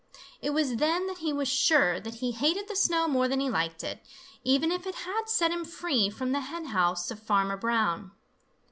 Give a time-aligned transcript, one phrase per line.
[0.41, 3.51] It was then that he was sure that he hated the snow more than he
[3.51, 4.01] liked it,
[4.43, 8.09] even if it had set him free from the hen house of Farmer Brown.